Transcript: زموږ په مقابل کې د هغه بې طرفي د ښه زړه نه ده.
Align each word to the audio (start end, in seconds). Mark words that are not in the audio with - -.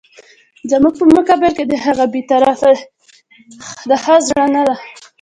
زموږ 0.71 0.93
په 0.99 1.05
مقابل 1.15 1.51
کې 1.57 1.65
د 1.67 1.73
هغه 1.85 2.05
بې 2.13 2.21
طرفي 2.29 2.73
د 3.89 3.91
ښه 4.03 4.15
زړه 4.27 4.45
نه 4.55 4.61
ده. 4.67 4.75